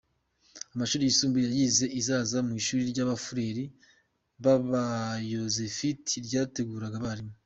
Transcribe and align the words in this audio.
Amashuri 0.73 1.03
yisumbuye 1.07 1.45
yayize 1.53 1.85
i 1.99 2.01
Zaza 2.07 2.37
mu 2.47 2.53
ishuri 2.61 2.81
ry’Abafureri 2.91 3.65
b’Abayozefiti 4.43 6.13
ryateguraga 6.27 6.97
abarimu. 7.01 7.33